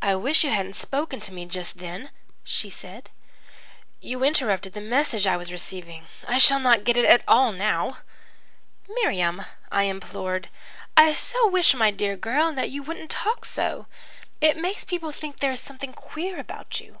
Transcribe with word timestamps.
"'I 0.00 0.14
wish 0.14 0.44
you 0.44 0.50
hadn't 0.50 0.76
spoken 0.76 1.20
to 1.20 1.30
me 1.30 1.44
just 1.44 1.76
then,' 1.76 2.08
she 2.42 2.70
said. 2.70 3.10
'You 4.00 4.24
interrupted 4.24 4.72
the 4.72 4.80
message 4.80 5.26
I 5.26 5.36
was 5.36 5.52
receiving. 5.52 6.06
I 6.26 6.38
shall 6.38 6.58
not 6.58 6.84
get 6.84 6.96
it 6.96 7.04
at 7.04 7.22
all 7.28 7.52
now.' 7.52 7.98
"'Miriam,' 8.88 9.44
I 9.70 9.82
implored. 9.82 10.48
'I 10.96 11.12
so 11.12 11.46
wish 11.48 11.74
my 11.74 11.90
dear 11.90 12.16
girl, 12.16 12.50
that 12.54 12.70
you 12.70 12.82
wouldn't 12.82 13.10
talk 13.10 13.44
so. 13.44 13.84
It 14.40 14.56
makes 14.56 14.84
people 14.86 15.12
think 15.12 15.36
there 15.40 15.52
is 15.52 15.60
something 15.60 15.92
queer 15.92 16.40
about 16.40 16.80
you. 16.80 17.00